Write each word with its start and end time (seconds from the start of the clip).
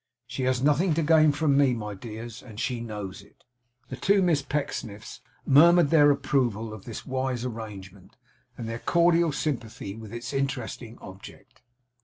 She 0.25 0.45
has 0.45 0.63
nothing 0.63 0.95
to 0.95 1.03
gain 1.03 1.31
from 1.31 1.55
me, 1.55 1.75
my 1.75 1.93
dears, 1.93 2.41
and 2.41 2.59
she 2.59 2.81
knows 2.81 3.21
it.' 3.21 3.43
The 3.89 3.95
two 3.95 4.23
Miss 4.23 4.41
Pecksniffs 4.41 5.21
murmured 5.45 5.91
their 5.91 6.09
approval 6.09 6.73
of 6.73 6.85
this 6.85 7.05
wise 7.05 7.45
arrangement, 7.45 8.17
and 8.57 8.67
their 8.67 8.79
cordial 8.79 9.31
sympathy 9.31 9.93
with 9.95 10.11
its 10.11 10.33
interesting 10.33 10.97
object. 11.01 11.61